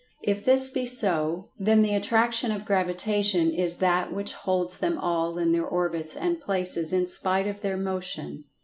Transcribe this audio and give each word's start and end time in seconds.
If 0.23 0.43
this 0.43 0.71
be 0.71 0.87
so, 0.87 1.45
then 1.59 1.83
the 1.83 1.93
Attraction 1.93 2.51
of 2.51 2.65
Gravitation 2.65 3.51
is 3.51 3.75
that 3.75 4.11
which 4.11 4.33
holds 4.33 4.79
them 4.79 4.97
all 4.97 5.37
in 5.37 5.51
their 5.51 5.63
orbits 5.63 6.15
and 6.15 6.41
places 6.41 6.91
in 6.91 7.05
spite 7.05 7.45
of 7.45 7.61
their 7.61 7.77
motion. 7.77 8.45